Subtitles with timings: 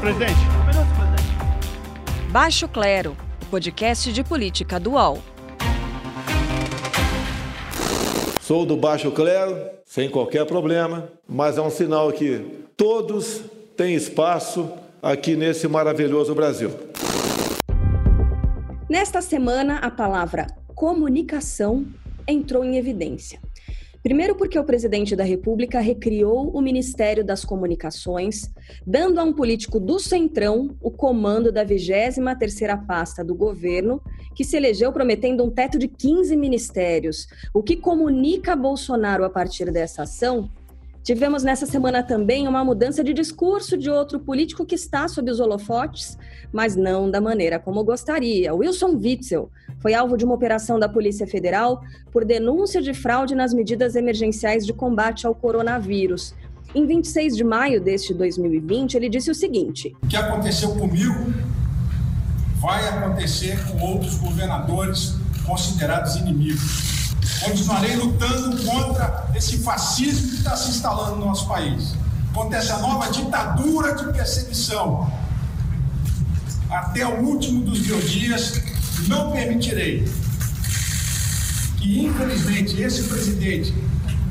[0.00, 0.32] presidente.
[0.32, 2.30] Um minuto, presidente.
[2.30, 5.18] Baixo Clero, o podcast de política dual.
[8.40, 13.42] Sou do Baixo Clero, sem qualquer problema, mas é um sinal que todos
[13.76, 14.70] têm espaço
[15.02, 16.70] aqui nesse maravilhoso Brasil.
[18.88, 21.86] Nesta semana, a palavra comunicação
[22.26, 23.40] entrou em evidência.
[24.02, 28.50] Primeiro, porque o presidente da República recriou o Ministério das Comunicações,
[28.86, 34.00] dando a um político do Centrão o comando da 23ª pasta do governo,
[34.34, 37.26] que se elegeu prometendo um teto de 15 ministérios.
[37.52, 40.48] O que comunica Bolsonaro a partir dessa ação
[41.08, 45.40] Tivemos nessa semana também uma mudança de discurso de outro político que está sob os
[45.40, 46.18] holofotes,
[46.52, 48.54] mas não da maneira como gostaria.
[48.54, 49.50] Wilson Witzel
[49.80, 54.66] foi alvo de uma operação da Polícia Federal por denúncia de fraude nas medidas emergenciais
[54.66, 56.34] de combate ao coronavírus.
[56.74, 61.32] Em 26 de maio deste 2020, ele disse o seguinte: O que aconteceu comigo
[62.56, 65.14] vai acontecer com outros governadores
[65.46, 67.14] considerados inimigos.
[67.42, 71.94] Continuarei lutando contra esse fascismo que está se instalando no nosso país,
[72.34, 75.10] contra essa nova ditadura de perseguição.
[76.68, 78.60] Até o último dos meus dias,
[79.06, 80.04] não permitirei
[81.78, 83.72] que, infelizmente, esse presidente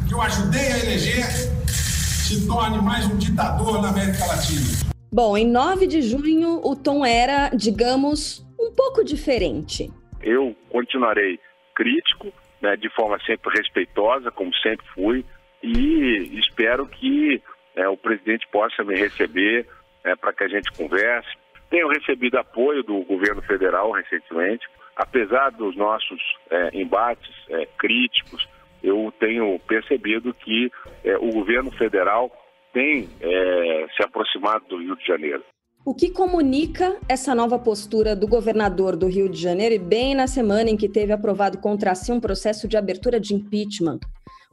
[0.07, 1.25] que eu ajudei a eleger
[1.67, 4.65] se torne mais um ditador na América Latina.
[5.11, 9.89] Bom, em 9 de junho, o tom era, digamos, um pouco diferente.
[10.21, 11.39] Eu continuarei
[11.73, 15.25] crítico, né, de forma sempre respeitosa, como sempre fui,
[15.63, 17.41] e espero que
[17.75, 19.67] é, o presidente possa me receber
[20.03, 21.29] é, para que a gente converse.
[21.69, 24.65] Tenho recebido apoio do governo federal recentemente,
[24.95, 28.47] apesar dos nossos é, embates é, críticos,
[28.83, 30.71] eu tenho percebido que
[31.03, 32.31] é, o governo federal
[32.73, 35.43] tem é, se aproximado do Rio de Janeiro.
[35.85, 40.27] O que comunica essa nova postura do governador do Rio de Janeiro e bem na
[40.27, 43.99] semana em que teve aprovado contra si um processo de abertura de impeachment?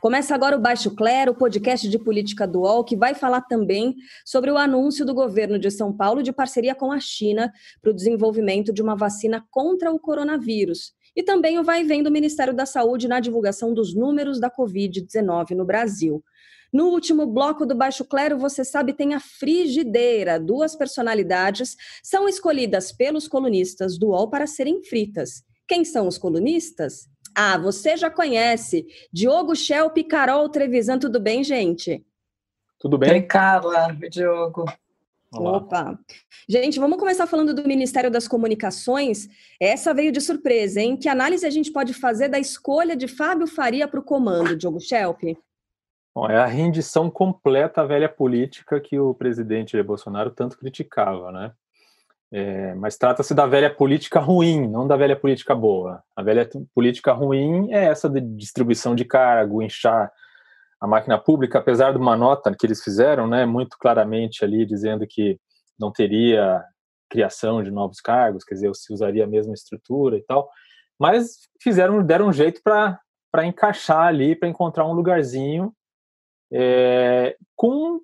[0.04, 4.50] Começa agora o Baixo Clero, o podcast de política dual, que vai falar também sobre
[4.50, 7.50] o anúncio do governo de São Paulo de parceria com a China
[7.80, 10.92] para o desenvolvimento de uma vacina contra o coronavírus.
[11.16, 15.52] E também o vai vem do Ministério da Saúde na divulgação dos números da Covid-19
[15.52, 16.22] no Brasil.
[16.70, 20.38] No último bloco do Baixo Clero, você sabe, tem a frigideira.
[20.38, 25.42] Duas personalidades são escolhidas pelos colunistas do UOL para serem fritas.
[25.66, 27.08] Quem são os colunistas?
[27.34, 28.86] Ah, você já conhece.
[29.12, 30.98] Diogo Schelp e Carol Trevisan.
[30.98, 32.04] Tudo bem, gente?
[32.78, 33.10] Tudo bem?
[33.10, 33.88] Oi, Carla.
[34.00, 34.64] Oi, Diogo.
[35.32, 35.56] Olá.
[35.56, 35.98] Opa!
[36.48, 39.28] Gente, vamos começar falando do Ministério das Comunicações.
[39.58, 40.96] Essa veio de surpresa, hein?
[40.96, 44.78] Que análise a gente pode fazer da escolha de Fábio Faria para o comando, Diogo
[44.78, 45.22] Schelp?
[46.14, 51.52] Bom, é a rendição completa à velha política que o presidente Bolsonaro tanto criticava, né?
[52.36, 56.02] É, mas trata-se da velha política ruim, não da velha política boa.
[56.16, 60.10] A velha política ruim é essa de distribuição de cargo, inchar
[60.80, 65.06] a máquina pública, apesar de uma nota que eles fizeram, né, muito claramente ali dizendo
[65.06, 65.38] que
[65.78, 66.60] não teria
[67.08, 70.50] criação de novos cargos, quer dizer, se usaria a mesma estrutura e tal,
[70.98, 75.72] mas fizeram, deram um jeito para encaixar ali, para encontrar um lugarzinho
[76.52, 78.00] é, com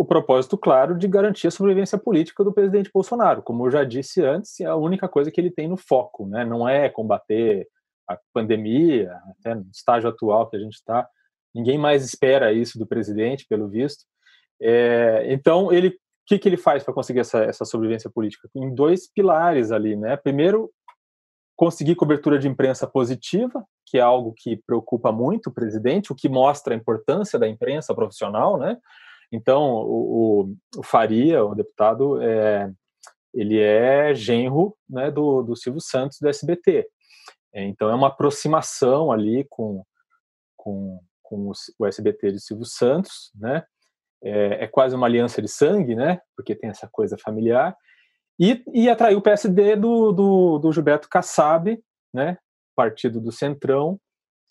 [0.00, 3.42] o propósito claro de garantir a sobrevivência política do presidente Bolsonaro.
[3.42, 6.42] Como eu já disse antes, é a única coisa que ele tem no foco, né?
[6.42, 7.68] não é combater
[8.08, 11.06] a pandemia, até no estágio atual que a gente está,
[11.54, 14.06] ninguém mais espera isso do presidente, pelo visto.
[14.58, 15.92] É, então, ele, o
[16.24, 18.48] que, que ele faz para conseguir essa, essa sobrevivência política?
[18.56, 20.16] Em dois pilares ali, né?
[20.16, 20.70] Primeiro,
[21.54, 26.26] conseguir cobertura de imprensa positiva, que é algo que preocupa muito o presidente, o que
[26.26, 28.78] mostra a importância da imprensa profissional, né?
[29.32, 32.70] Então, o, o, o Faria, o deputado, é,
[33.32, 36.88] ele é genro né, do, do Silvio Santos do SBT.
[37.54, 39.84] É, então, é uma aproximação ali com,
[40.56, 43.64] com, com o, SBT de Silvio Santos, né?
[44.22, 46.20] É, é, quase uma aliança de sangue, né?
[46.36, 47.74] Porque tem essa coisa familiar.
[48.38, 51.78] E, e atraiu o PSD do, do, do Gilberto Kassab,
[52.12, 52.38] né,
[52.74, 54.00] partido do Centrão,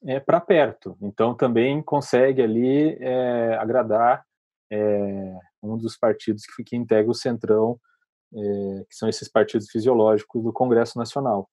[0.05, 0.95] é, para perto.
[1.01, 4.23] Então também consegue ali é, agradar
[4.71, 7.79] é, um dos partidos que, que integra o Centrão,
[8.33, 11.49] é, que são esses partidos fisiológicos do Congresso Nacional.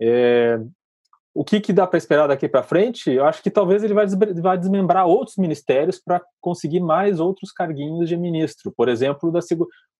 [0.00, 0.58] É,
[1.34, 3.10] o que, que dá para esperar daqui para frente?
[3.10, 4.06] Eu acho que talvez ele vai,
[4.40, 9.38] vai desmembrar outros ministérios para conseguir mais outros carguinhos de ministro, por exemplo, da,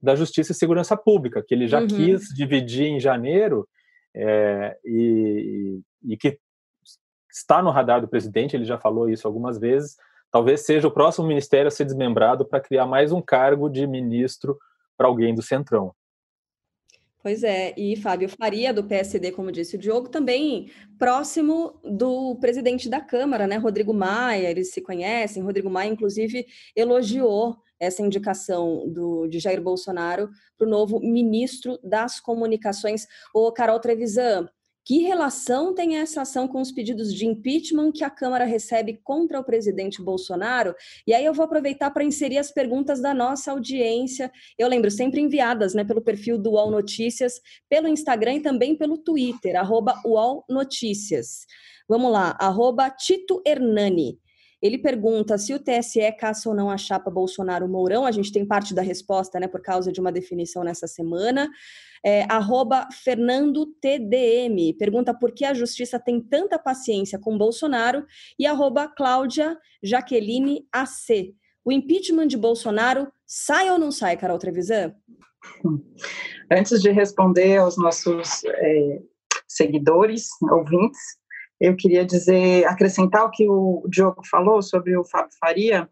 [0.03, 1.87] da Justiça e Segurança Pública, que ele já uhum.
[1.87, 3.69] quis dividir em janeiro
[4.17, 6.39] é, e, e, que
[7.31, 9.95] está no radar do presidente, ele já falou isso algumas vezes.
[10.31, 14.59] Talvez seja o próximo ministério a ser desmembrado para criar mais um cargo de ministro
[14.97, 15.95] para alguém do Centrão.
[17.21, 22.89] Pois é, e Fábio Faria, do PSD, como disse o Diogo, também próximo do presidente
[22.89, 26.47] da Câmara, né, Rodrigo Maia, eles se conhecem, Rodrigo Maia, inclusive,
[26.77, 33.81] elogiou essa indicação do, de Jair Bolsonaro para o novo ministro das Comunicações, o Carol
[33.81, 34.49] Trevisan.
[34.89, 39.39] Que relação tem essa ação com os pedidos de impeachment que a Câmara recebe contra
[39.39, 40.75] o presidente Bolsonaro?
[41.07, 44.33] E aí eu vou aproveitar para inserir as perguntas da nossa audiência.
[44.59, 47.35] Eu lembro, sempre enviadas né, pelo perfil do UOL Notícias,
[47.69, 51.45] pelo Instagram e também pelo Twitter, arroba UOL Notícias.
[51.87, 54.19] Vamos lá, arroba Tito Hernani.
[54.61, 58.05] Ele pergunta se o TSE caça ou não a chapa Bolsonaro-Mourão.
[58.05, 61.49] A gente tem parte da resposta, né, por causa de uma definição nessa semana.
[62.05, 68.05] É, arroba Fernando TDM pergunta por que a justiça tem tanta paciência com Bolsonaro
[68.39, 71.35] e arroba Cláudia Jaqueline AC.
[71.65, 74.95] O impeachment de Bolsonaro sai ou não sai, Carol Trevisan?
[76.51, 79.03] Antes de responder aos nossos é,
[79.47, 80.99] seguidores, ouvintes,
[81.61, 85.89] eu queria dizer, acrescentar o que o Diogo falou sobre o Fábio Faria,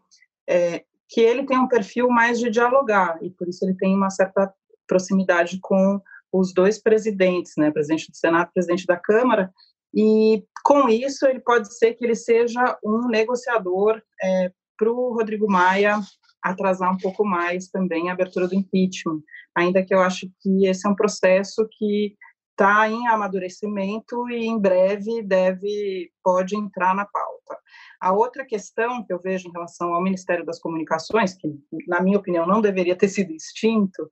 [0.47, 4.09] é, que ele tem um perfil mais de dialogar, e por isso ele tem uma
[4.09, 4.53] certa
[4.87, 9.51] proximidade com os dois presidentes, né, presidente do Senado, presidente da Câmara,
[9.93, 15.49] e com isso ele pode ser que ele seja um negociador é, para o Rodrigo
[15.49, 15.99] Maia
[16.41, 19.21] atrasar um pouco mais também a abertura do impeachment,
[19.55, 22.15] ainda que eu acho que esse é um processo que
[22.57, 27.55] está em amadurecimento e em breve deve pode entrar na pauta.
[28.01, 31.47] A outra questão que eu vejo em relação ao Ministério das Comunicações, que
[31.87, 34.11] na minha opinião não deveria ter sido extinto,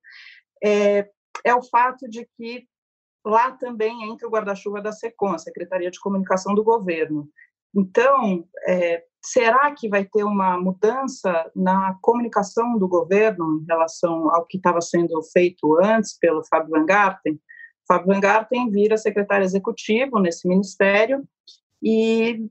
[0.64, 1.10] é,
[1.44, 2.68] é o fato de que
[3.26, 7.28] lá também entra o guarda-chuva da SECOM, a Secretaria de Comunicação do Governo.
[7.76, 14.46] Então, é, será que vai ter uma mudança na comunicação do governo em relação ao
[14.46, 17.40] que estava sendo feito antes pelo Fábio Van Garten?
[17.88, 21.24] Fábio Van Garten vira secretário executivo nesse ministério
[21.82, 22.48] e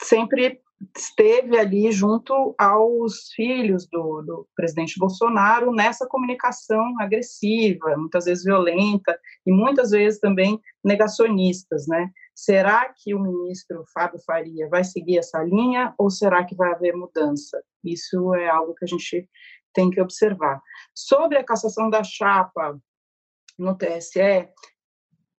[0.00, 0.60] sempre
[0.94, 9.18] esteve ali junto aos filhos do, do, presidente Bolsonaro nessa comunicação agressiva, muitas vezes violenta
[9.46, 12.10] e muitas vezes também negacionistas, né?
[12.34, 16.94] Será que o ministro Fábio Faria vai seguir essa linha ou será que vai haver
[16.94, 17.62] mudança?
[17.82, 19.28] Isso é algo que a gente
[19.72, 20.60] tem que observar.
[20.94, 22.78] Sobre a cassação da chapa
[23.58, 24.48] no TSE,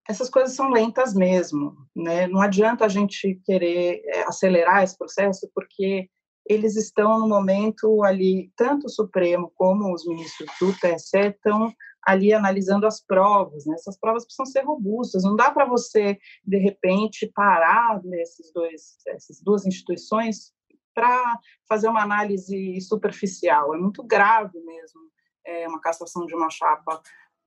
[0.08, 2.28] essas coisas são lentas mesmo, né?
[2.28, 6.10] Não adianta a gente querer é, acelerar esse processo, porque
[6.50, 11.74] eles estão no momento ali, tanto o Supremo como os ministros do TSE estão
[12.06, 13.76] ali analisando as provas, né?
[13.76, 19.42] Essas provas precisam ser robustas, não dá para você, de repente, parar nesses dois, essas
[19.42, 20.54] duas instituições
[20.96, 21.38] para
[21.68, 25.02] fazer uma análise superficial, é muito grave mesmo,
[25.46, 27.02] é uma cassação de uma chapa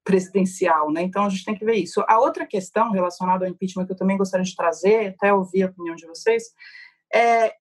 [0.05, 1.03] presidencial, né?
[1.03, 2.03] Então a gente tem que ver isso.
[2.09, 5.67] A outra questão relacionada ao impeachment que eu também gostaria de trazer, até ouvir a
[5.67, 6.45] opinião de vocês,
[7.13, 7.53] é,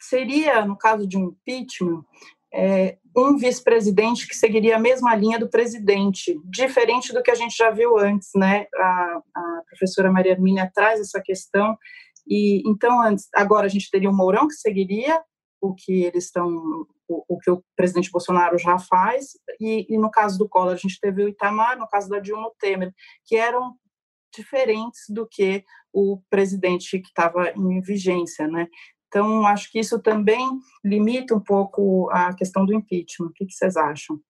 [0.00, 2.04] seria, no caso de um impeachment,
[2.52, 7.56] é, um vice-presidente que seguiria a mesma linha do presidente, diferente do que a gente
[7.56, 8.66] já viu antes, né?
[8.74, 11.76] A, a professora Maria Hermínia traz essa questão,
[12.26, 15.22] e então antes, agora a gente teria o Mourão que seguiria
[15.60, 20.10] o que eles estão o, o, que o presidente Bolsonaro já faz, e, e, no
[20.10, 22.92] caso do Collor a gente teve o Itamar, no caso da Dilma o Temer,
[23.24, 23.74] que eram
[24.34, 28.68] diferentes do que o presidente que estava em vigência, né?
[29.08, 30.46] Então, acho que isso também
[30.84, 33.26] limita um pouco a questão do impeachment.
[33.26, 34.20] O que, que vocês acham?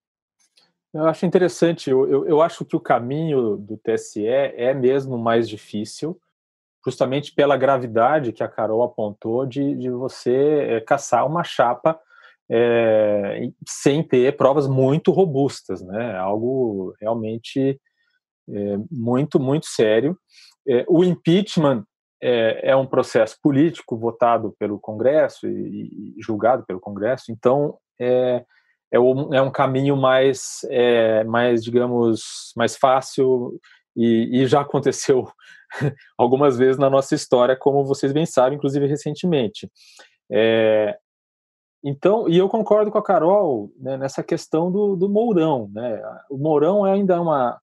[0.91, 5.47] Eu acho interessante, eu, eu, eu, acho que o caminho do TSE é mesmo mais
[5.47, 6.19] difícil,
[6.85, 11.99] justamente pela gravidade que a Carol apontou de, de você é, caçar uma chapa
[12.49, 16.17] é, sem ter provas muito robustas, né?
[16.17, 17.79] Algo realmente
[18.49, 20.17] é, muito, muito sério.
[20.87, 21.83] O impeachment
[22.21, 28.43] é, um processo político votado pelo Congresso e, e julgado pelo Congresso, então é,
[28.91, 30.61] é, um, é um caminho mais,
[31.25, 33.59] mais, digamos, mais fácil
[33.95, 35.27] e, e já aconteceu
[36.17, 39.69] algumas vezes na nossa história, como vocês bem sabem, inclusive recentemente.
[40.31, 40.97] É,
[41.83, 45.69] então, e eu concordo com a Carol né, nessa questão do, do Mourão.
[45.73, 46.01] Né?
[46.29, 47.59] O Mourão é ainda uma.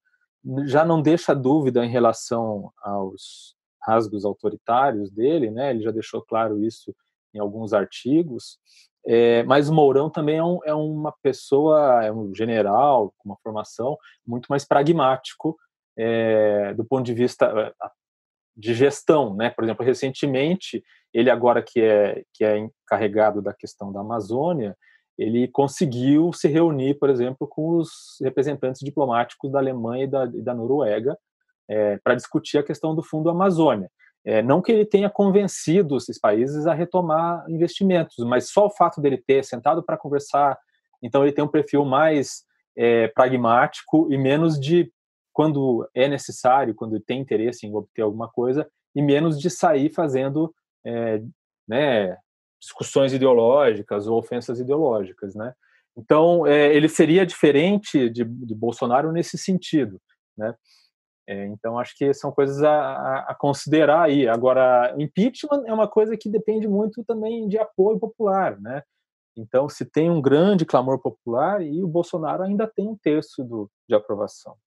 [0.65, 5.71] já não deixa dúvida em relação aos rasgos autoritários dele, né?
[5.71, 6.93] ele já deixou claro isso
[7.33, 8.59] em alguns artigos.
[9.07, 13.37] É, mas o Mourão também é, um, é, uma pessoa, é um general com uma
[13.41, 13.97] formação
[14.27, 15.57] muito mais pragmático
[15.97, 17.73] é, do ponto de vista
[18.59, 19.49] de gestão, né?
[19.49, 24.75] Por exemplo, recentemente ele agora que é que é encarregado da questão da Amazônia,
[25.17, 27.89] ele conseguiu se reunir, por exemplo, com os
[28.21, 31.17] representantes diplomáticos da Alemanha e da, e da Noruega
[31.69, 33.89] é, para discutir a questão do Fundo Amazônia.
[34.25, 39.01] É, não que ele tenha convencido esses países a retomar investimentos, mas só o fato
[39.01, 40.57] dele ter sentado para conversar,
[41.01, 42.43] então ele tem um perfil mais
[42.77, 44.91] é, pragmático e menos de
[45.39, 50.53] quando é necessário, quando tem interesse em obter alguma coisa, e menos de sair fazendo
[50.85, 51.21] é,
[51.65, 52.17] né,
[52.61, 55.53] discussões ideológicas ou ofensas ideológicas, né?
[55.97, 60.01] Então, é, ele seria diferente de, de, Bolsonaro nesse sentido,
[60.37, 60.53] né?
[61.25, 64.27] É, então, acho que são coisas a, a, considerar aí.
[64.27, 68.83] Agora, impeachment é uma coisa que depende muito também de apoio popular, né?
[69.37, 73.71] Então, se tem um grande clamor popular, e o Bolsonaro ainda tem um terço do,
[73.87, 74.57] de aprovação.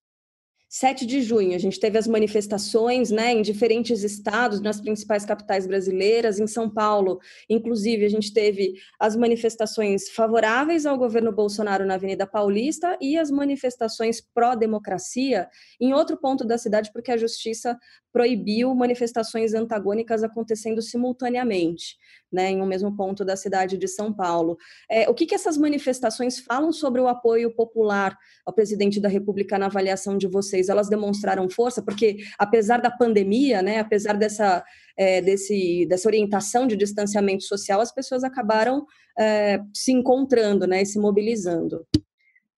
[0.74, 5.66] 7 de junho, a gente teve as manifestações né, em diferentes estados, nas principais capitais
[5.66, 11.96] brasileiras, em São Paulo, inclusive, a gente teve as manifestações favoráveis ao governo Bolsonaro na
[11.96, 15.46] Avenida Paulista e as manifestações pró-democracia
[15.78, 17.78] em outro ponto da cidade, porque a justiça
[18.10, 21.98] proibiu manifestações antagônicas acontecendo simultaneamente
[22.32, 24.56] né, em um mesmo ponto da cidade de São Paulo.
[24.90, 29.58] É, o que, que essas manifestações falam sobre o apoio popular ao presidente da República
[29.58, 30.68] na avaliação de vocês?
[30.68, 31.82] Elas demonstraram força?
[31.82, 34.64] Porque, apesar da pandemia, né, apesar dessa,
[34.96, 38.86] é, desse, dessa orientação de distanciamento social, as pessoas acabaram
[39.18, 41.86] é, se encontrando né, e se mobilizando.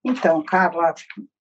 [0.04, 0.94] Então, Carla,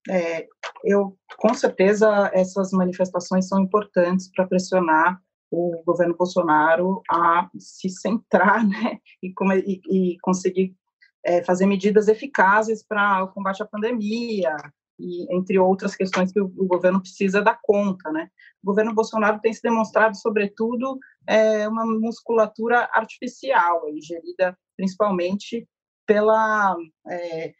[0.09, 0.47] é,
[0.85, 5.19] eu com certeza essas manifestações são importantes para pressionar
[5.53, 9.33] o governo Bolsonaro a se centrar né, e,
[9.65, 10.75] e, e conseguir
[11.23, 14.55] é, fazer medidas eficazes para o combate à pandemia,
[14.99, 18.29] e entre outras questões que o, o, governo precisa dar conta, né?
[18.61, 25.67] O governo Bolsonaro tem se demonstrado, sobretudo, é, uma musculatura artificial, gerida principalmente
[26.05, 26.75] pela
[27.09, 27.53] é,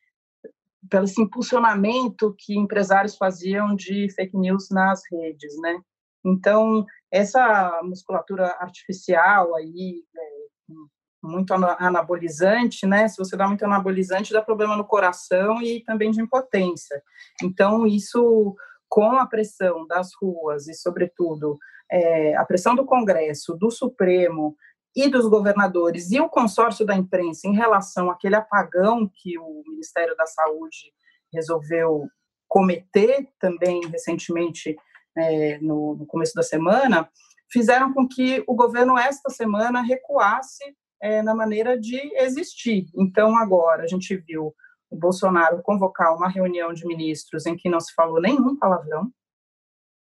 [0.90, 5.80] pelo esse impulsionamento que empresários faziam de fake news nas redes, né?
[6.26, 10.74] Então, essa musculatura artificial aí, é,
[11.22, 13.08] muito anabolizante, né?
[13.08, 17.02] Se você dá muito anabolizante, dá problema no coração e também de impotência.
[17.42, 18.56] Então, isso,
[18.90, 24.58] com a pressão das ruas e, sobretudo, é, a pressão do Congresso, do Supremo
[24.96, 30.16] e dos governadores e o consórcio da imprensa em relação àquele apagão que o Ministério
[30.16, 30.92] da Saúde
[31.32, 32.08] resolveu
[32.48, 34.76] cometer também recentemente
[35.18, 37.10] é, no, no, começo da semana,
[37.52, 40.64] fizeram com que o governo, esta semana, recuasse
[41.02, 42.86] é, na maneira de existir.
[42.96, 44.54] Então, agora, a gente viu
[44.90, 49.12] o Bolsonaro convocar uma reunião de ministros em que não se falou nenhum palavrão,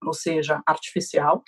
[0.04, 1.44] ou seja, artificial,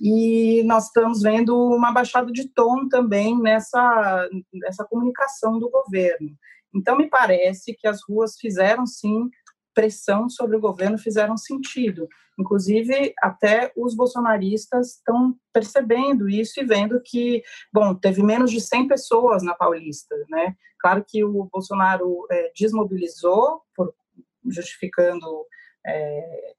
[0.00, 6.36] e nós estamos vendo uma baixada de tom também nessa, nessa comunicação do governo.
[6.74, 9.28] Então, me parece que as ruas fizeram, sim,
[9.74, 12.08] pressão sobre o governo fizeram sentido.
[12.38, 18.88] Inclusive, até os bolsonaristas estão percebendo isso e vendo que, bom, teve menos de 100
[18.88, 20.56] pessoas na Paulista, né?
[20.80, 23.94] Claro que o Bolsonaro é, desmobilizou, por,
[24.46, 25.26] justificando,
[25.86, 26.54] é,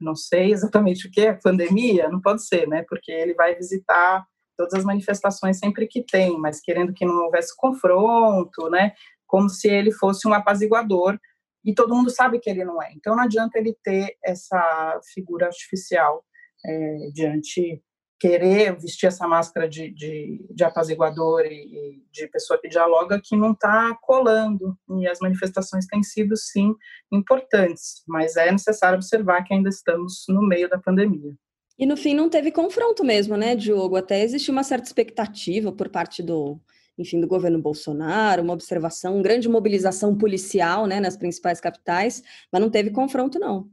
[0.00, 2.84] não sei exatamente o que, a pandemia, não pode ser, né?
[2.88, 4.24] Porque ele vai visitar
[4.56, 8.92] todas as manifestações sempre que tem, mas querendo que não houvesse confronto, né?
[9.26, 11.18] Como se ele fosse um apaziguador
[11.64, 12.92] e todo mundo sabe que ele não é.
[12.92, 16.24] Então não adianta ele ter essa figura artificial
[16.64, 17.82] é, diante
[18.18, 23.36] querer vestir essa máscara de, de, de apaziguador e, e, de pessoa que dialoga que
[23.36, 26.74] não está colando e as manifestações têm sido sim
[27.12, 31.34] importantes, mas é necessário observar que ainda estamos no meio da pandemia.
[31.78, 33.96] E no fim não teve confronto mesmo, né, Diogo?
[33.96, 36.58] Até existe uma certa expectativa por parte do
[36.96, 42.22] enfim, do governo Bolsonaro, uma observação, grande mobilização policial, né, nas principais capitais,
[42.52, 43.68] mas não teve confronto, não.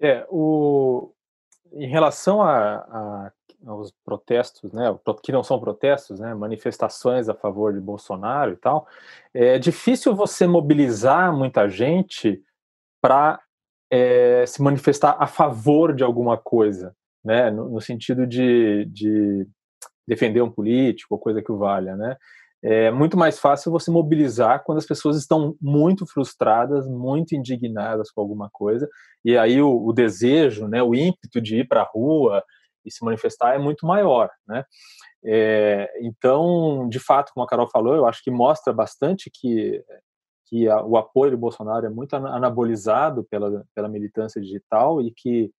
[0.00, 1.12] É, o,
[1.72, 3.32] em relação a, a,
[3.66, 8.86] aos protestos, né, que não são protestos, né, manifestações a favor de Bolsonaro e tal,
[9.34, 12.42] é difícil você mobilizar muita gente
[13.00, 13.40] para
[13.90, 19.46] é, se manifestar a favor de alguma coisa, né, no, no sentido de, de
[20.06, 22.16] defender um político, coisa que o valha, né?
[22.62, 28.20] É muito mais fácil você mobilizar quando as pessoas estão muito frustradas, muito indignadas com
[28.20, 28.88] alguma coisa,
[29.24, 32.42] e aí o, o desejo, né, o ímpeto de ir para a rua
[32.84, 34.64] e se manifestar é muito maior, né?
[35.24, 39.82] É, então, de fato, como a Carol falou, eu acho que mostra bastante que
[40.48, 45.50] que a, o apoio do Bolsonaro é muito anabolizado pela, pela militância digital e que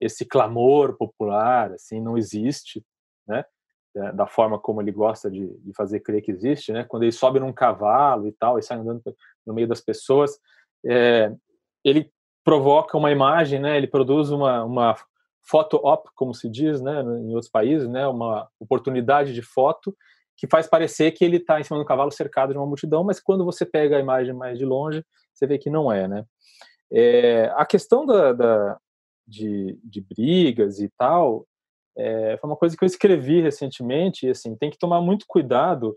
[0.00, 2.84] esse clamor popular assim não existe,
[3.26, 3.44] né?
[3.96, 6.84] Da, da forma como ele gosta de, de, fazer crer que existe, né?
[6.84, 9.02] Quando ele sobe num cavalo e tal, e sai andando
[9.46, 10.38] no meio das pessoas,
[10.84, 11.32] é,
[11.82, 12.12] ele
[12.44, 13.74] provoca uma imagem, né?
[13.78, 14.94] Ele produz uma, uma
[15.42, 17.00] foto op, como se diz, né?
[17.00, 18.06] Em outros países, né?
[18.06, 19.96] Uma oportunidade de foto
[20.36, 23.18] que faz parecer que ele está em cima do cavalo cercado de uma multidão, mas
[23.18, 26.22] quando você pega a imagem mais de longe, você vê que não é, né?
[26.92, 28.78] É, a questão da, da
[29.26, 31.46] de, de, brigas e tal
[31.96, 35.96] é, foi uma coisa que eu escrevi recentemente e assim tem que tomar muito cuidado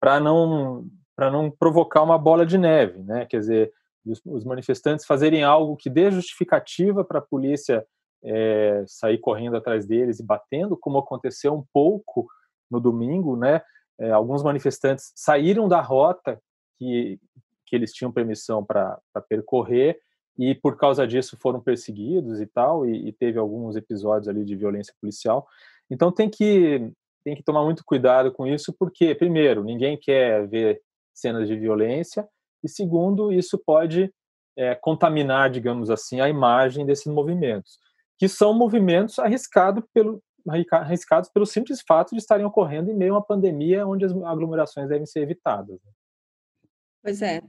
[0.00, 0.86] para não
[1.16, 3.24] para não provocar uma bola de neve, né?
[3.26, 3.72] Quer dizer,
[4.04, 7.86] os, os manifestantes fazerem algo que dê justificativa para a polícia
[8.24, 12.26] é, sair correndo atrás deles e batendo, como aconteceu um pouco
[12.68, 13.62] no domingo, né?
[13.98, 16.40] É, alguns manifestantes saíram da rota
[16.78, 17.20] que,
[17.64, 18.98] que eles tinham permissão para
[19.28, 19.98] percorrer
[20.38, 24.56] e por causa disso foram perseguidos e tal e, e, teve alguns episódios ali de
[24.56, 25.46] violência policial.
[25.90, 26.90] Então tem que
[27.24, 30.80] tem que tomar muito cuidado com isso porque primeiro ninguém quer ver
[31.14, 32.28] cenas de violência
[32.62, 34.12] e segundo isso pode
[34.56, 37.78] é, contaminar, digamos assim, a imagem desses movimentos
[38.18, 40.22] que são movimentos arriscados pelo,
[40.70, 44.88] arriscados pelo simples fato de estarem ocorrendo em meio a uma pandemia onde as aglomerações
[44.88, 45.78] devem ser evitadas.
[45.84, 45.92] Né?
[47.02, 47.42] Pois é.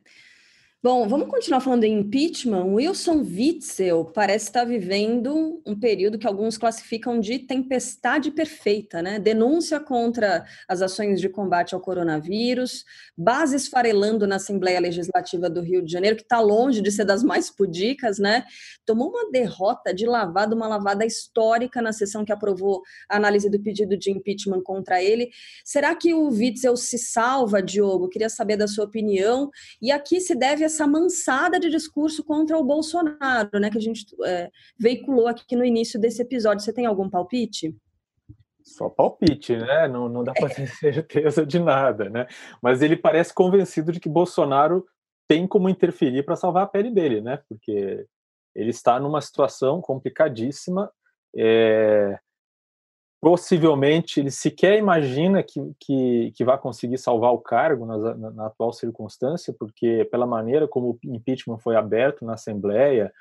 [0.83, 2.65] Bom, vamos continuar falando em impeachment.
[2.65, 9.17] Wilson Witzel parece estar vivendo um período que alguns classificam de tempestade perfeita, né?
[9.17, 12.85] Denúncia contra as ações de combate ao coronavírus,
[13.17, 17.23] bases farelando na Assembleia Legislativa do Rio de Janeiro, que está longe de ser das
[17.23, 18.45] mais pudicas, né?
[18.85, 23.59] Tomou uma derrota de lavada, uma lavada histórica na sessão que aprovou a análise do
[23.59, 25.31] pedido de impeachment contra ele.
[25.63, 28.07] Será que o Witzel se salva, Diogo?
[28.07, 29.49] Queria saber da sua opinião.
[29.81, 33.81] E aqui se deve a essa mansada de discurso contra o Bolsonaro, né, que a
[33.81, 36.63] gente é, veiculou aqui no início desse episódio.
[36.63, 37.75] Você tem algum palpite?
[38.61, 39.87] Só palpite, né?
[39.87, 42.27] Não, não dá para ter certeza de nada, né?
[42.61, 44.85] Mas ele parece convencido de que Bolsonaro
[45.27, 47.39] tem como interferir para salvar a pele dele, né?
[47.47, 48.05] Porque
[48.55, 50.91] ele está numa situação complicadíssima.
[51.35, 52.17] É,
[53.25, 58.45] possivelmente ele sequer imagina que, que, que vai conseguir salvar o cargo na, na, na,
[58.45, 63.11] atual circunstância, porque pela maneira como o impeachment foi aberto na Assembleia,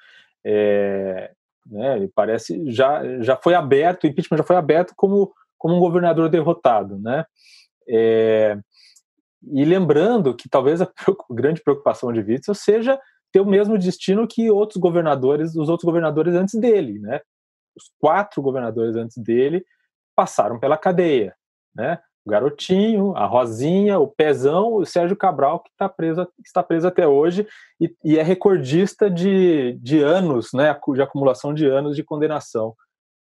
[0.45, 1.31] é,
[1.65, 5.81] né, ele parece já já foi aberto, o impeachment já foi aberto como como um
[5.81, 7.25] governador derrotado, né?
[7.89, 8.59] É,
[9.55, 10.93] e lembrando que talvez a
[11.31, 13.01] grande preocupação de Witzel seja
[13.33, 17.23] ter o mesmo destino que outros governadores, os outros governadores antes dele, né?
[17.75, 19.65] Os quatro governadores antes dele
[20.15, 21.35] passaram pela cadeia,
[21.75, 21.99] né?
[22.27, 27.07] O garotinho, a Rosinha, o Pezão, o Sérgio Cabral, que está preso, está preso até
[27.07, 27.47] hoje
[27.79, 30.75] e, e, é recordista de, de anos, né?
[30.95, 32.75] De acumulação de anos de condenação.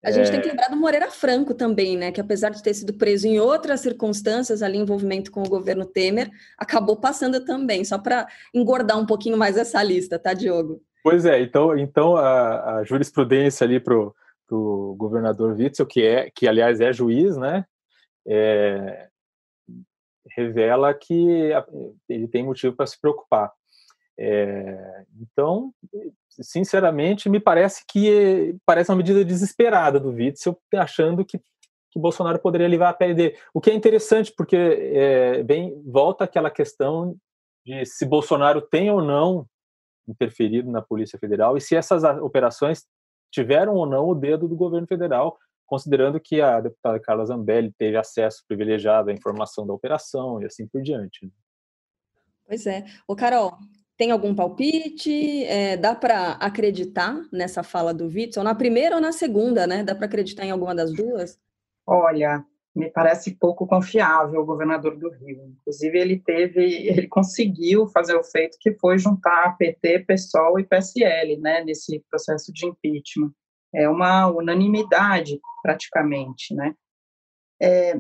[0.04, 0.52] A gente tem que é.
[0.52, 2.12] lembrar do Moreira Franco também, né?
[2.12, 6.30] Que apesar de ter sido preso em outras circunstâncias, ali envolvimento com o governo Temer,
[6.58, 10.82] acabou passando também, só para engordar um pouquinho mais essa lista, tá, Diogo?
[11.04, 14.16] Pois é, então, então a, a jurisprudência ali pro
[14.52, 17.66] do governador Witzel, que é, que aliás é juiz, né?
[18.28, 19.08] É,
[20.36, 21.52] revela que
[22.10, 23.52] ele tem motivo para se preocupar.
[24.20, 25.74] É, então,
[26.30, 31.40] sinceramente, me parece que parece uma medida desesperada do Witzel, achando que,
[31.90, 33.38] que Bolsonaro poderia levar a pele dele.
[33.54, 37.16] O que é interessante, porque é, bem volta aquela questão
[37.66, 39.48] de se Bolsonaro tem ou não
[40.06, 42.86] interferido na Polícia Federal e se essas operações
[43.32, 47.98] tiveram ou não o dedo do governo federal, considerando que a deputada Carla Zambelli teve
[47.98, 51.26] acesso privilegiado à informação da operação e assim por diante.
[51.26, 51.32] Né?
[52.46, 52.84] Pois é.
[53.08, 53.54] Ô, Carol,
[53.98, 55.46] tem algum palpite?
[55.46, 58.44] É, dá para acreditar nessa fala do Witzel?
[58.44, 59.84] Na primeira ou na segunda, né?
[59.84, 61.40] Dá para acreditar em alguma das duas?
[61.88, 65.56] Olha, me parece pouco confiável o governador do Rio.
[65.60, 71.38] Inclusive, ele teve, ele conseguiu fazer o feito que foi juntar PT, PSOL e PSL,
[71.38, 73.32] né, nesse processo de impeachment.
[73.74, 76.74] É uma unanimidade, praticamente, né.
[77.62, 78.00] É,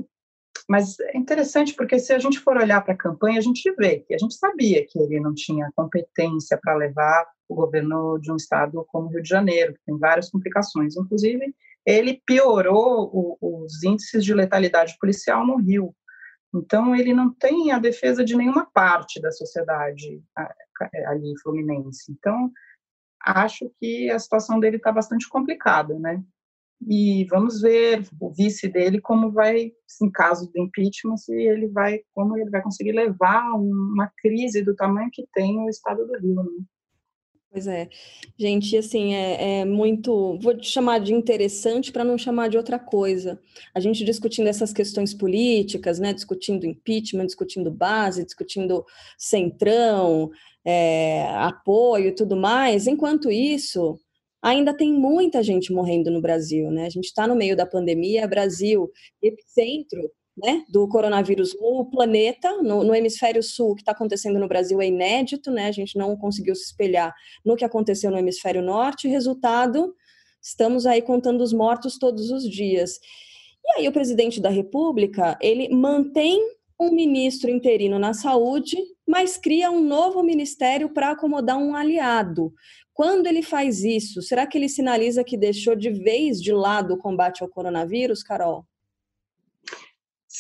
[0.68, 4.00] mas é interessante porque se a gente for olhar para a campanha, a gente vê
[4.00, 8.38] que a gente sabia que ele não tinha competência para levar o governo de um
[8.38, 11.54] estado como o Rio de Janeiro, que tem várias complicações, inclusive
[11.86, 15.96] ele piorou o, os índices de letalidade policial no Rio.
[16.54, 20.22] Então, ele não tem a defesa de nenhuma parte da sociedade
[21.08, 22.12] ali fluminense.
[22.12, 22.52] Então,
[23.24, 26.22] acho que a situação dele está bastante complicada, né?
[26.88, 32.02] E vamos ver o vice dele como vai, em caso de impeachment, se ele vai,
[32.14, 36.44] como ele vai conseguir levar uma crise do tamanho que tem o Estado do Rio.
[36.44, 36.66] Né?
[37.52, 37.90] Pois é.
[38.38, 40.38] Gente, assim, é, é muito.
[40.40, 43.38] Vou chamar de interessante para não chamar de outra coisa.
[43.76, 46.14] A gente discutindo essas questões políticas, né?
[46.14, 48.86] Discutindo impeachment, discutindo base, discutindo
[49.18, 50.32] centrão,
[50.64, 52.88] é, apoio e tudo mais.
[52.88, 54.00] Enquanto isso,
[54.42, 56.86] ainda tem muita gente morrendo no Brasil, né?
[56.86, 58.90] A gente está no meio da pandemia, Brasil,
[59.22, 64.48] epicentro né, do coronavírus no planeta, no, no hemisfério sul, o que está acontecendo no
[64.48, 65.68] Brasil é inédito, né?
[65.68, 67.14] A gente não conseguiu se espelhar
[67.46, 69.08] no que aconteceu no hemisfério norte.
[69.08, 69.94] Resultado,
[70.42, 73.00] estamos aí contando os mortos todos os dias.
[73.64, 76.40] E aí o presidente da República ele mantém
[76.80, 78.76] um ministro interino na saúde,
[79.08, 82.52] mas cria um novo ministério para acomodar um aliado.
[82.94, 86.98] Quando ele faz isso, será que ele sinaliza que deixou de vez de lado o
[86.98, 88.66] combate ao coronavírus, Carol?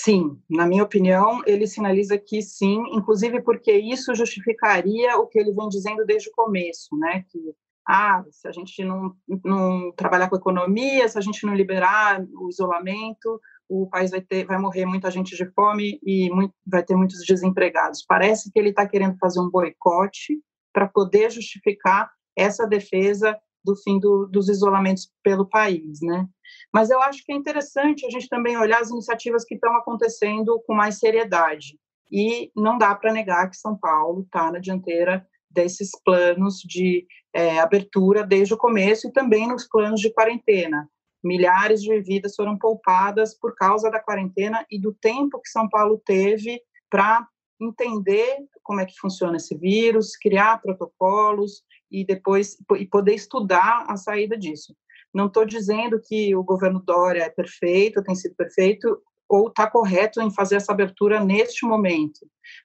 [0.03, 5.53] Sim, na minha opinião, ele sinaliza que sim, inclusive porque isso justificaria o que ele
[5.53, 7.23] vem dizendo desde o começo, né?
[7.29, 7.53] Que
[7.87, 12.49] ah, se a gente não, não trabalhar com economia, se a gente não liberar o
[12.49, 16.95] isolamento, o país vai ter, vai morrer muita gente de fome e muito, vai ter
[16.95, 18.03] muitos desempregados.
[18.07, 20.41] Parece que ele está querendo fazer um boicote
[20.73, 26.27] para poder justificar essa defesa do fim do, dos isolamentos pelo país, né?
[26.73, 30.61] Mas eu acho que é interessante a gente também olhar as iniciativas que estão acontecendo
[30.65, 31.77] com mais seriedade.
[32.11, 37.59] E não dá para negar que São Paulo está na dianteira desses planos de é,
[37.59, 40.89] abertura desde o começo e também nos planos de quarentena.
[41.23, 46.01] Milhares de vidas foram poupadas por causa da quarentena e do tempo que São Paulo
[46.03, 47.27] teve para
[47.59, 53.95] entender como é que funciona esse vírus, criar protocolos e depois e poder estudar a
[53.97, 54.75] saída disso.
[55.13, 60.21] Não estou dizendo que o governo Dória é perfeito, tem sido perfeito, ou está correto
[60.21, 62.19] em fazer essa abertura neste momento,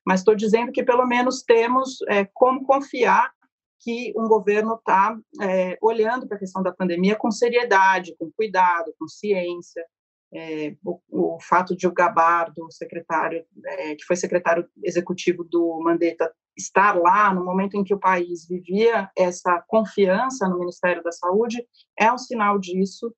[0.04, 3.30] mas estou dizendo que pelo menos temos é, como confiar
[3.78, 8.92] que um governo está é, olhando para a questão da pandemia com seriedade, com cuidado,
[8.98, 9.84] com ciência,
[10.32, 16.30] é, o, o, fato de o Gabardo, secretário, é, que foi secretário executivo do Mandetta,
[16.56, 21.64] estar lá no momento em que o país vivia essa confiança no Ministério da Saúde,
[21.98, 23.14] é um sinal disso,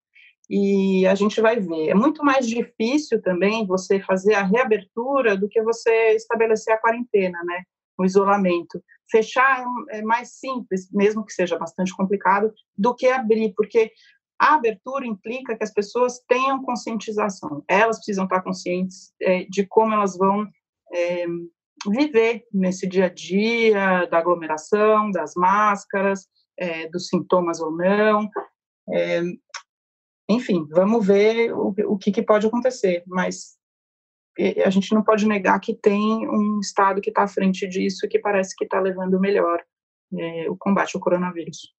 [0.51, 1.89] e a gente vai ver.
[1.89, 7.39] É muito mais difícil também você fazer a reabertura do que você estabelecer a quarentena,
[7.45, 7.63] né?
[7.99, 8.83] O isolamento.
[9.11, 13.93] Fechar é, é mais simples, mesmo que seja bastante complicado, do que abrir, porque
[14.39, 17.65] a abertura implica que as pessoas tenham conscientização.
[17.67, 20.47] Elas precisam estar conscientes é, de como elas vão
[20.93, 21.27] é,
[21.91, 28.31] viver nesse dia a dia, da aglomeração, das máscaras, é, dos sintomas ou não.
[28.91, 29.23] É,
[30.29, 33.59] enfim, vamos ver o, o que, que, pode acontecer, mas
[34.65, 38.09] a gente não pode negar que tem um Estado que está à frente disso e
[38.09, 39.61] que parece que está levando melhor
[40.17, 41.75] é, o combate ao coronavírus.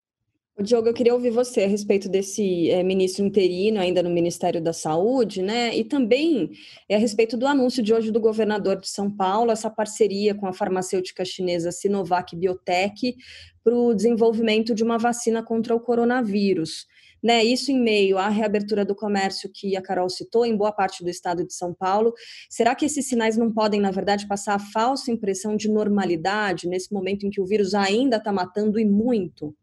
[0.62, 4.74] Diogo, eu queria ouvir você a respeito desse é, ministro interino ainda no Ministério da
[4.74, 5.74] Saúde, né?
[5.74, 6.52] E também
[6.90, 10.48] é, a respeito do anúncio de hoje do governador de São Paulo, essa parceria com
[10.48, 13.16] a farmacêutica chinesa Sinovac Biotech
[13.64, 16.86] para o desenvolvimento de uma vacina contra o coronavírus.
[17.22, 21.04] Né, isso em meio à reabertura do comércio que a Carol citou em boa parte
[21.04, 22.14] do estado de São Paulo.
[22.50, 26.94] Será que esses sinais não podem, na verdade, passar a falsa impressão de normalidade nesse
[26.94, 29.54] momento em que o vírus ainda está matando e muito?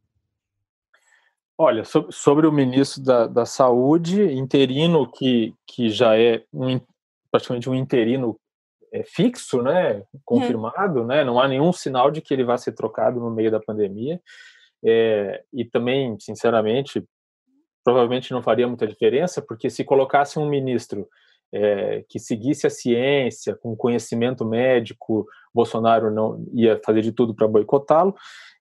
[1.59, 6.79] Olha, sobre, sobre o ministro da, da Saúde, interino que, que já é um,
[7.31, 8.39] praticamente um interino
[8.93, 13.19] é, fixo, né, confirmado, né, não há nenhum sinal de que ele vá ser trocado
[13.21, 14.21] no meio da pandemia,
[14.85, 17.03] é, e também, sinceramente,
[17.83, 21.09] provavelmente não faria muita diferença, porque se colocasse um ministro
[21.53, 27.49] é, que seguisse a ciência, com conhecimento médico, Bolsonaro não ia fazer de tudo para
[27.49, 28.15] boicotá-lo,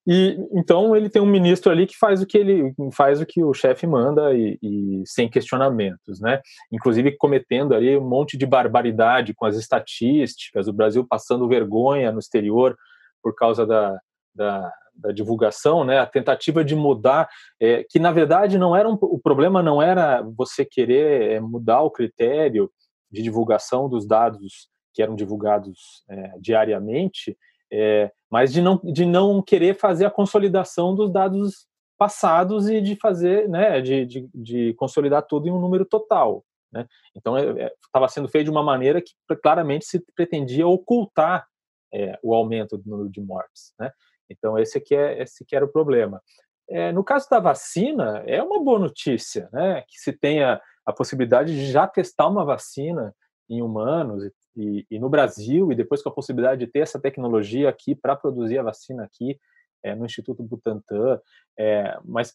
[0.08, 3.44] e então ele tem um ministro ali que faz o que ele faz o que
[3.44, 6.42] o chefe manda e, e, sem questionamentos, né?
[6.72, 12.20] Inclusive cometendo ali um monte de barbaridade com as estatísticas, o Brasil passando vergonha no
[12.20, 12.78] exterior
[13.22, 14.00] por causa da,
[14.34, 15.98] da, da divulgação, né?
[15.98, 17.28] A tentativa de mudar,
[17.60, 21.82] é, que na verdade não era um, o problema não era você querer é, mudar
[21.82, 22.70] o critério
[23.12, 27.36] de divulgação dos dados que eram divulgados é, diariamente,
[27.72, 32.96] é, mas de não, de não querer fazer a consolidação dos dados passados e de
[32.96, 36.44] fazer, né, de, de, de consolidar tudo em um número total.
[36.72, 36.86] Né?
[37.16, 41.48] Então, estava é, é sendo feito de uma maneira que claramente se pretendia ocultar
[41.94, 43.74] é, o aumento do número de mortes.
[43.80, 43.92] Né?
[44.30, 46.22] Então, esse aqui é, esse que era o problema.
[46.70, 51.54] É, no caso da vacina, é uma boa notícia, né, que se tenha a possibilidade
[51.54, 53.14] de já testar uma vacina
[53.48, 57.70] em humanos e, e, no Brasil, e depois com a possibilidade de ter essa tecnologia
[57.70, 59.40] aqui para produzir a vacina aqui,
[59.84, 61.20] é, no Instituto Butantan,
[61.60, 62.34] é, mas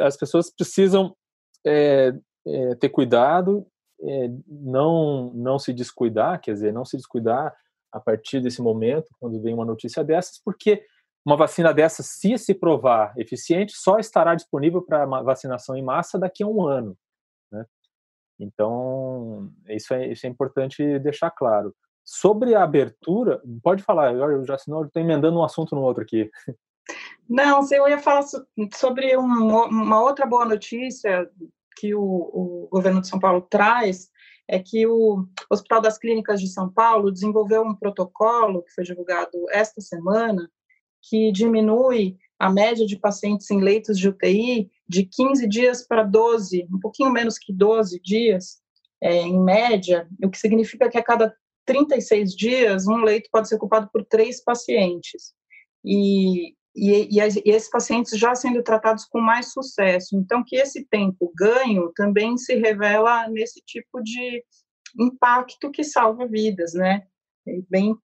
[0.00, 1.16] as pessoas precisam
[1.66, 2.12] é,
[2.78, 3.66] ter cuidado,
[4.48, 7.54] não, não se descuidar, quer dizer, não se descuidar
[7.92, 10.84] a partir desse momento, quando vem uma notícia dessas, porque
[11.24, 16.42] uma vacina dessa, se se provar eficiente, só estará disponível para vacinação em massa daqui
[16.42, 16.96] a um ano.
[18.42, 21.74] Então, isso é, isso é importante deixar claro.
[22.04, 26.28] Sobre a abertura, pode falar, eu já senão estou emendando um assunto no outro aqui.
[27.28, 28.24] Não, eu ia falar
[28.74, 31.30] sobre um, uma outra boa notícia
[31.76, 34.10] que o, o, governo de São Paulo traz,
[34.48, 39.30] é que o Hospital das Clínicas de São Paulo desenvolveu um protocolo que foi divulgado
[39.50, 40.50] esta semana,
[41.00, 46.66] que diminui a média de pacientes em leitos de UTI de 15 dias para 12,
[46.72, 48.60] um pouquinho menos que 12 dias,
[49.00, 53.56] é, em média, o que significa que a cada 36 dias um leito pode ser
[53.56, 55.32] ocupado por três pacientes.
[55.84, 60.16] E, e, e, e, esses pacientes já sendo tratados com mais sucesso.
[60.16, 64.44] Então, que esse tempo ganho também se revela nesse tipo de
[64.98, 67.02] impacto que salva vidas, né?
[67.46, 67.96] É bem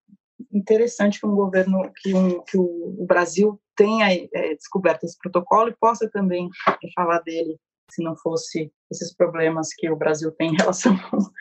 [0.52, 5.76] interessante que um governo, que, um, que o, Brasil tenha é, descoberto esse protocolo e
[5.76, 6.48] possa também
[6.94, 7.58] falar dele,
[7.90, 10.94] se não fosse esses problemas que o Brasil tem em relação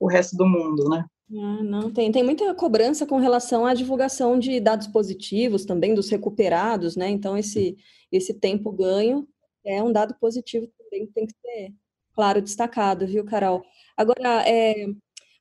[0.00, 1.04] ao resto do mundo, né?
[1.28, 6.08] Ah, não, tem, tem muita cobrança com relação à divulgação de dados positivos também dos
[6.08, 7.08] recuperados, né?
[7.08, 7.76] Então, esse,
[8.12, 9.26] esse tempo ganho
[9.64, 11.72] é um dado positivo também, tem que ser,
[12.14, 13.64] claro, destacado, viu, Carol?
[13.96, 14.86] Agora, é,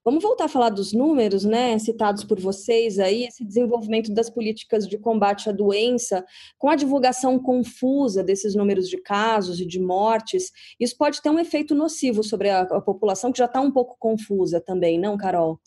[0.06, 4.88] Vamos voltar a falar dos números, né, citados por vocês aí, esse desenvolvimento das políticas
[4.88, 6.24] de combate à doença,
[6.60, 11.39] com a divulgação confusa desses números de casos e de mortes, isso pode ter um
[11.39, 15.60] efeito nocivo sobre a, a população que já está um pouco confusa também, não, Carol?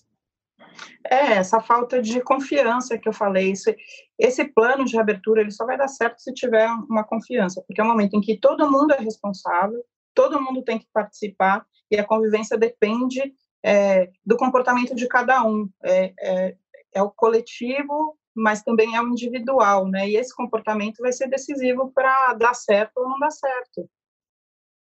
[1.04, 3.76] É, essa falta de confiança que eu falei, esse,
[4.16, 7.84] esse plano de reabertura, ele só vai dar certo se tiver uma confiança, porque é
[7.84, 12.04] um momento em que todo mundo é responsável, todo mundo tem que participar, e a
[12.04, 15.68] convivência depende é, do comportamento de cada um.
[15.82, 16.56] É, é,
[16.94, 20.08] é, o coletivo, mas também é o individual, né?
[20.08, 23.88] E esse comportamento vai ser decisivo para dar certo ou não dar certo.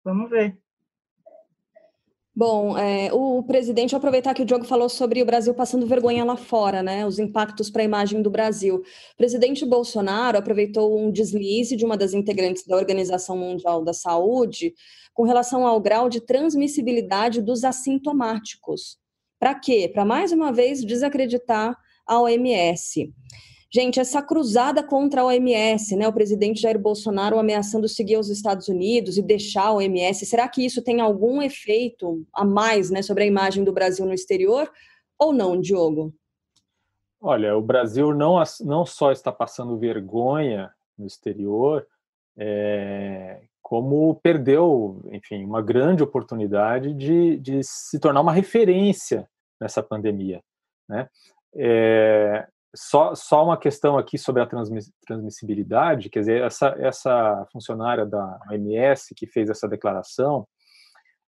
[0.04, 0.58] Vamos ver.
[2.40, 6.38] Bom, é, o presidente, aproveitar que o Diogo falou sobre o Brasil passando vergonha lá
[6.38, 7.06] fora, né?
[7.06, 8.76] Os impactos para a imagem do Brasil.
[8.76, 14.74] O presidente Bolsonaro aproveitou um deslize de uma das integrantes da Organização Mundial da Saúde
[15.14, 18.98] com relação ao grau de transmissibilidade dos assintomáticos.
[19.38, 19.92] Para quê?
[19.94, 21.76] Para mais uma vez desacreditar
[22.08, 23.14] a OMS.
[23.72, 26.08] Gente, essa cruzada contra a OMS, né?
[26.08, 30.66] O presidente Jair Bolsonaro ameaçando seguir os Estados Unidos e deixar a OMS, será que
[30.66, 34.72] isso tem algum efeito a mais, né, sobre a imagem do Brasil no exterior
[35.20, 36.12] ou não, Diogo?
[37.22, 41.86] Olha, o Brasil não, não só está passando vergonha no exterior,
[42.38, 49.30] é, como perdeu, enfim, uma grande oportunidade de, de se tornar uma referência
[49.62, 50.42] nessa pandemia,
[50.88, 51.08] né?
[51.54, 54.50] É, só, só uma questão aqui sobre a
[55.06, 60.48] transmissibilidade, quer dizer, essa, essa funcionária da OMS que fez essa declaração,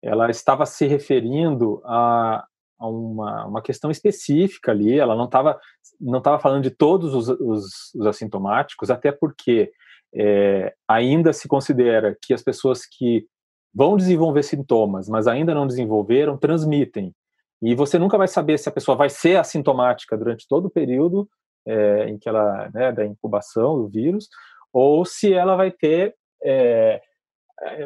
[0.02, 2.44] ela estava se referindo a,
[2.78, 5.58] a uma, uma questão específica ali, ela não estava
[6.00, 9.72] não tava falando de todos os, os, os assintomáticos, até porque
[10.14, 13.26] é, ainda se considera que as pessoas que
[13.74, 17.12] vão desenvolver sintomas, mas ainda não desenvolveram, transmitem.
[17.60, 21.28] E você nunca vai saber se a pessoa vai ser assintomática durante todo o período
[21.66, 24.28] é, em que ela, né, da incubação do vírus,
[24.72, 27.00] ou se ela vai ter, é,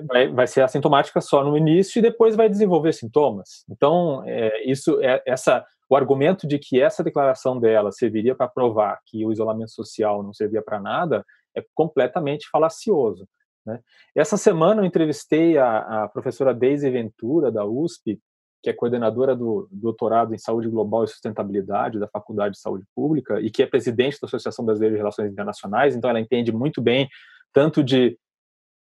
[0.06, 3.64] vai, vai, ser assintomática só no início e depois vai desenvolver sintomas.
[3.68, 9.24] Então, é, isso, essa, o argumento de que essa declaração dela serviria para provar que
[9.24, 13.26] o isolamento social não servia para nada é completamente falacioso.
[13.66, 13.80] Né?
[14.14, 18.18] Essa semana eu entrevistei a, a professora Deise Ventura, da USP,
[18.62, 23.40] que é coordenadora do doutorado em Saúde Global e Sustentabilidade da Faculdade de Saúde Pública
[23.40, 27.08] e que é presidente da Associação Brasileira de Relações Internacionais, então ela entende muito bem
[27.52, 28.16] tanto de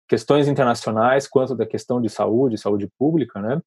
[0.07, 3.61] questões internacionais quanto da questão de saúde, saúde pública, né?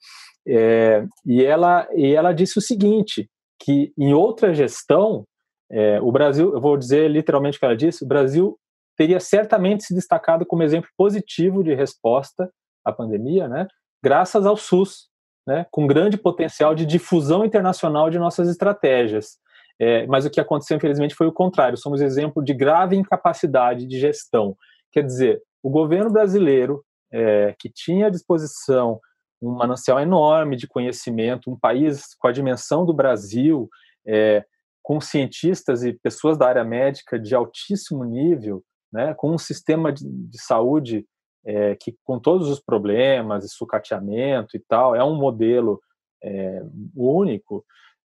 [0.47, 5.25] É, e ela e ela disse o seguinte, que em outra gestão
[5.71, 8.59] é, o Brasil, eu vou dizer literalmente o que ela disse, o Brasil
[8.97, 12.51] teria certamente se destacado como exemplo positivo de resposta
[12.85, 13.67] à pandemia, né?
[14.03, 15.09] Graças ao SUS,
[15.47, 19.39] né, com grande potencial de difusão internacional de nossas estratégias.
[19.79, 21.77] É, mas o que aconteceu, infelizmente, foi o contrário.
[21.77, 24.57] Somos exemplo de grave incapacidade de gestão.
[24.93, 29.01] Quer dizer, o governo brasileiro, é, que tinha à disposição
[29.41, 33.69] um manancial enorme de conhecimento, um país com a dimensão do Brasil,
[34.07, 34.45] é,
[34.83, 40.05] com cientistas e pessoas da área médica de altíssimo nível, né, com um sistema de,
[40.05, 41.07] de saúde
[41.45, 45.81] é, que, com todos os problemas, sucateamento e tal, é um modelo
[46.23, 46.63] é,
[46.95, 47.65] único,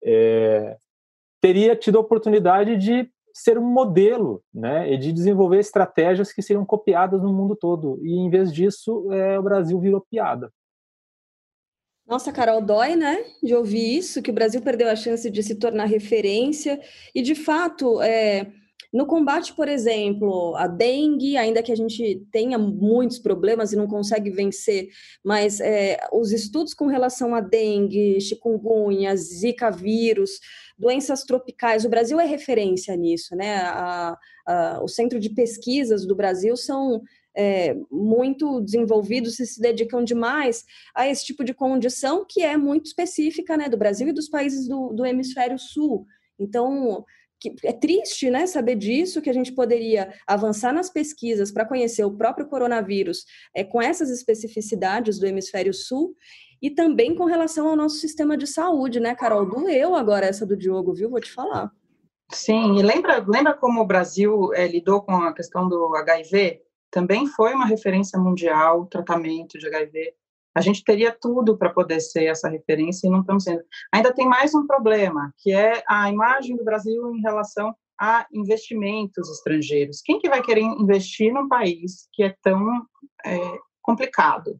[0.03, 0.77] é,
[1.39, 6.65] teria tido a oportunidade de ser um modelo, né, e de desenvolver estratégias que seriam
[6.65, 7.99] copiadas no mundo todo.
[8.03, 10.51] E em vez disso, é, o Brasil virou piada.
[12.05, 15.55] Nossa, Carol, dói, né, de ouvir isso, que o Brasil perdeu a chance de se
[15.55, 16.81] tornar referência.
[17.15, 18.51] E, de fato, é,
[18.91, 23.87] no combate, por exemplo, a dengue, ainda que a gente tenha muitos problemas e não
[23.87, 24.89] consegue vencer,
[25.23, 30.39] mas é, os estudos com relação a dengue, chikungunya, zika vírus,
[30.77, 33.57] doenças tropicais, o Brasil é referência nisso, né?
[33.57, 37.01] A, a, o centro de pesquisas do Brasil são
[37.35, 42.87] é, muito desenvolvidos e se dedicam demais a esse tipo de condição que é muito
[42.87, 46.05] específica né, do Brasil e dos países do, do hemisfério sul.
[46.37, 47.05] Então,
[47.41, 52.05] que é triste né, saber disso, que a gente poderia avançar nas pesquisas para conhecer
[52.05, 53.25] o próprio coronavírus
[53.55, 56.15] é, com essas especificidades do hemisfério sul
[56.61, 59.49] e também com relação ao nosso sistema de saúde, né, Carol?
[59.49, 61.09] Doeu agora essa do Diogo, viu?
[61.09, 61.71] Vou te falar.
[62.29, 66.61] Sim, e lembra, lembra como o Brasil é, lidou com a questão do HIV?
[66.91, 70.13] Também foi uma referência mundial, tratamento de HIV.
[70.53, 73.63] A gente teria tudo para poder ser essa referência e não estamos sendo.
[73.91, 79.29] Ainda tem mais um problema, que é a imagem do Brasil em relação a investimentos
[79.29, 80.01] estrangeiros.
[80.01, 82.85] Quem que vai querer investir num país que é tão
[83.23, 83.37] é,
[83.81, 84.59] complicado?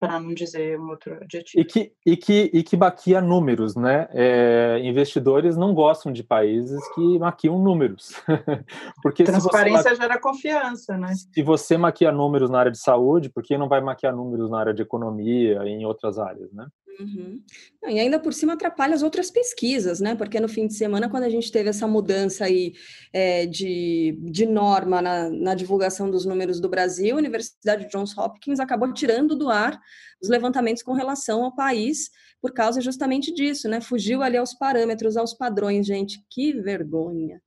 [0.00, 1.60] Para não dizer um outro adjetivo.
[1.60, 4.08] E que, e que, e que maquia números, né?
[4.12, 8.14] É, investidores não gostam de países que maquiam números.
[9.02, 11.12] Porque Transparência gera confiança, né?
[11.14, 14.58] Se você maquia números na área de saúde, por que não vai maquiar números na
[14.58, 16.66] área de economia e em outras áreas, né?
[16.98, 17.42] Uhum.
[17.88, 20.14] E ainda por cima atrapalha as outras pesquisas, né?
[20.14, 22.74] Porque no fim de semana, quando a gente teve essa mudança aí
[23.12, 28.60] é, de, de norma na, na, divulgação dos números do Brasil, a Universidade Johns Hopkins
[28.60, 29.80] acabou tirando do ar
[30.22, 33.80] os levantamentos com relação ao país por causa justamente disso, né?
[33.80, 36.22] Fugiu ali aos parâmetros, aos padrões, gente.
[36.30, 37.40] Que vergonha.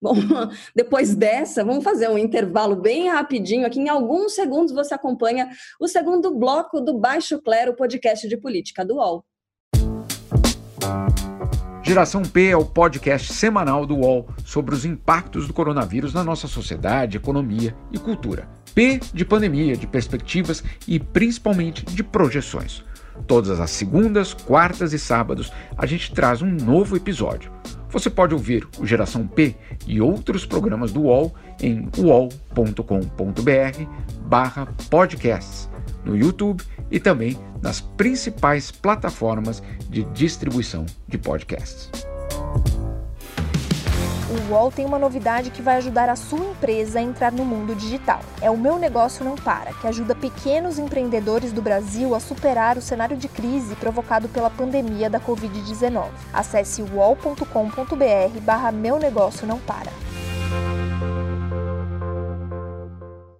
[0.00, 0.14] Bom,
[0.74, 3.80] depois dessa, vamos fazer um intervalo bem rapidinho aqui.
[3.80, 5.48] Em alguns segundos você acompanha
[5.80, 9.24] o segundo bloco do Baixo Clero, podcast de política do UOL.
[11.82, 16.46] Geração P é o podcast semanal do UOL sobre os impactos do coronavírus na nossa
[16.46, 18.46] sociedade, economia e cultura.
[18.74, 22.84] P de pandemia, de perspectivas e principalmente de projeções.
[23.26, 27.50] Todas as segundas, quartas e sábados a gente traz um novo episódio.
[27.90, 32.82] Você pode ouvir o Geração P e outros programas do UOL em uol.com.br
[34.26, 35.70] barra podcasts,
[36.04, 42.07] no YouTube e também nas principais plataformas de distribuição de podcasts
[44.50, 48.20] UOL tem uma novidade que vai ajudar a sua empresa a entrar no mundo digital.
[48.40, 52.82] É o Meu Negócio Não Para, que ajuda pequenos empreendedores do Brasil a superar o
[52.82, 56.08] cenário de crise provocado pela pandemia da Covid-19.
[56.32, 59.90] Acesse uol.com.br barra Meu Negócio Não Para.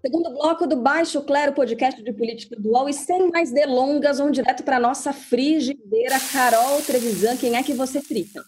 [0.04, 2.88] Segundo bloco do Baixo Clero, podcast de política do UOL.
[2.88, 7.36] E sem mais delongas, vamos direto para a nossa frigideira, Carol Trevisan.
[7.36, 8.42] Quem é que você frita?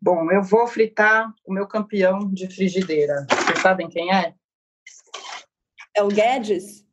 [0.00, 3.26] Bom, eu vou fritar o meu campeão de frigideira.
[3.30, 4.34] Vocês sabem quem é?
[5.96, 6.84] É o Guedes?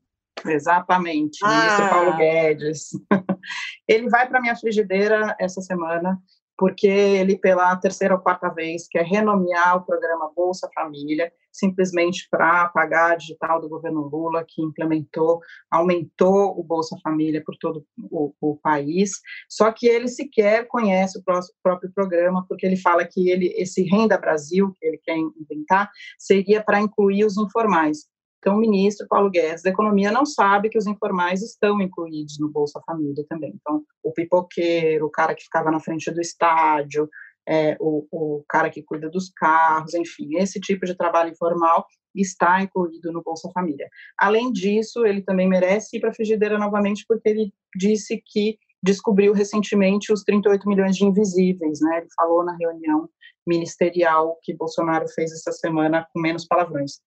[0.45, 1.89] Exatamente, ah.
[1.89, 2.89] Paulo Guedes.
[3.87, 6.19] Ele vai para minha frigideira essa semana
[6.57, 12.67] porque ele, pela terceira ou quarta vez, quer renomear o programa Bolsa Família, simplesmente para
[12.69, 15.39] pagar a digital do governo Lula, que implementou,
[15.69, 21.23] aumentou o Bolsa Família por todo o, o país, só que ele sequer conhece o
[21.61, 26.63] próprio programa, porque ele fala que ele, esse Renda Brasil, que ele quer inventar, seria
[26.63, 28.11] para incluir os informais.
[28.39, 32.49] Então, o ministro Paulo Guedes da Economia não sabe que os informais estão incluídos no
[32.49, 33.53] Bolsa Família também.
[33.55, 37.09] Então, o pipoqueiro, o cara que ficava na frente do estádio,
[37.47, 42.61] é, o, o cara que cuida dos carros, enfim, esse tipo de trabalho informal está
[42.61, 43.89] incluído no Bolsa Família.
[44.17, 49.33] Além disso, ele também merece ir para a frigideira novamente, porque ele disse que descobriu
[49.33, 51.99] recentemente os 38 milhões de invisíveis, né?
[51.99, 53.09] Ele falou na reunião
[53.47, 56.99] ministerial que Bolsonaro fez essa semana com menos palavrões.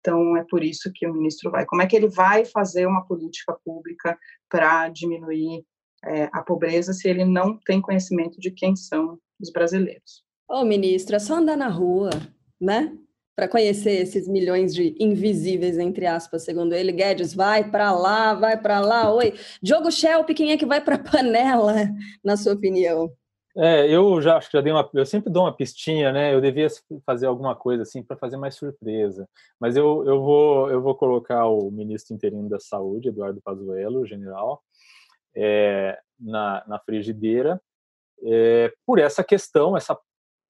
[0.00, 1.64] Então, é por isso que o ministro vai.
[1.66, 4.18] Como é que ele vai fazer uma política pública
[4.48, 5.64] para diminuir
[6.04, 10.22] é, a pobreza se ele não tem conhecimento de quem são os brasileiros?
[10.48, 12.10] Ô, ministro, é só andar na rua,
[12.60, 12.96] né?
[13.36, 16.92] Para conhecer esses milhões de invisíveis, entre aspas, segundo ele.
[16.92, 19.12] Guedes, vai para lá, vai para lá.
[19.14, 19.34] Oi.
[19.62, 21.74] Diogo Schelp, quem é que vai para a panela,
[22.22, 23.10] na sua opinião?
[23.56, 24.88] É, eu já acho que já dei uma.
[24.94, 26.32] Eu sempre dou uma pistinha, né?
[26.32, 26.68] Eu devia
[27.04, 29.28] fazer alguma coisa assim para fazer mais surpresa.
[29.58, 34.62] Mas eu, eu, vou, eu vou colocar o ministro interino da Saúde, Eduardo Pazuello, general,
[35.34, 37.60] é, na, na frigideira,
[38.24, 39.98] é, por essa questão, essa,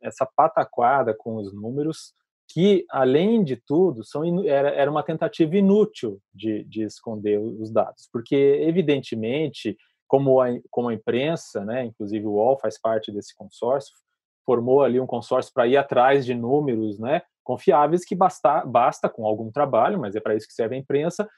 [0.02, 2.14] essa pataquada com os números,
[2.52, 8.08] que, além de tudo, são, era, era uma tentativa inútil de, de esconder os dados,
[8.12, 9.76] porque, evidentemente,
[10.08, 13.94] como a, como a imprensa, né, inclusive o UOL faz parte desse consórcio,
[14.44, 19.24] formou ali um consórcio para ir atrás de números né, confiáveis que basta, basta com
[19.24, 21.28] algum trabalho, mas é para isso que serve a imprensa,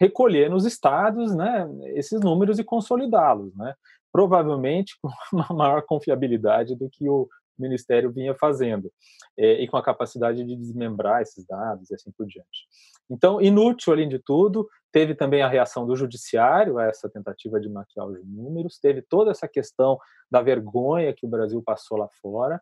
[0.00, 3.74] recolher nos estados né, esses números e consolidá-los, né,
[4.12, 8.90] provavelmente com uma maior confiabilidade do que o Ministério vinha fazendo,
[9.36, 12.66] é, e com a capacidade de desmembrar esses dados e assim por diante.
[13.10, 17.68] Então, inútil, além de tudo, teve também a reação do Judiciário a essa tentativa de
[17.68, 19.98] maquiar os números, teve toda essa questão
[20.30, 22.60] da vergonha que o Brasil passou lá fora,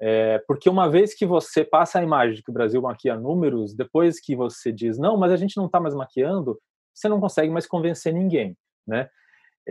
[0.00, 3.74] é, porque uma vez que você passa a imagem de que o Brasil maquia números,
[3.74, 6.58] depois que você diz, não, mas a gente não está mais maquiando,
[6.94, 9.10] você não consegue mais convencer ninguém, né?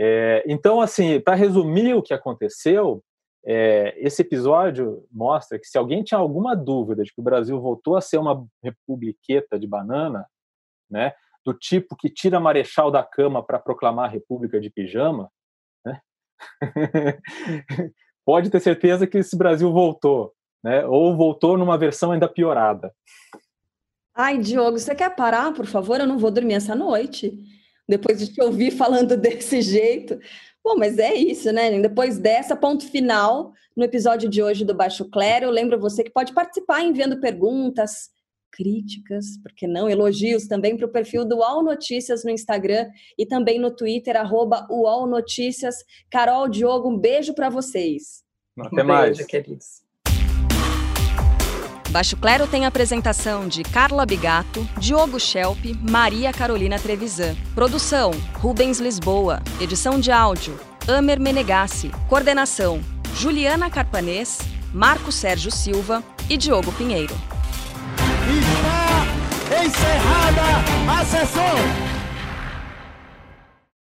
[0.02, 3.04] É, então, assim, para resumir o que aconteceu,
[3.46, 7.98] é, esse episódio mostra que se alguém tinha alguma dúvida de que o Brasil voltou
[7.98, 10.26] a ser uma republiqueta de banana,
[10.90, 11.12] né,
[11.46, 15.30] do tipo que tira Marechal da cama para proclamar a República de pijama,
[15.86, 16.00] né,
[18.26, 20.34] pode ter certeza que esse Brasil voltou,
[20.64, 22.94] né, ou voltou numa versão ainda piorada.
[24.16, 26.00] Ai, Diogo, você quer parar, por favor?
[26.00, 27.59] Eu não vou dormir essa noite.
[27.90, 30.20] Depois de te ouvir falando desse jeito.
[30.64, 31.82] Bom, mas é isso, né?
[31.82, 35.48] Depois dessa, ponto final no episódio de hoje do Baixo Clero.
[35.48, 38.10] Eu lembro você que pode participar enviando perguntas,
[38.52, 42.88] críticas, porque não, elogios também para o perfil do UOL Notícias no Instagram
[43.18, 45.78] e também no Twitter, arroba UOL Notícias.
[46.12, 48.24] Carol, Diogo, um beijo para vocês.
[48.60, 49.18] Até mais.
[49.18, 49.89] Beijo, queridos.
[51.90, 55.58] Baixo Clero tem a apresentação de Carla Bigato, Diogo Schelp,
[55.90, 57.36] Maria Carolina Trevisan.
[57.56, 59.42] Produção: Rubens Lisboa.
[59.60, 61.92] Edição de áudio: Amer Menegassi.
[62.08, 62.80] Coordenação:
[63.16, 64.38] Juliana Carpanês,
[64.72, 67.16] Marco Sérgio Silva e Diogo Pinheiro.
[68.30, 71.99] Está encerrada a sessão!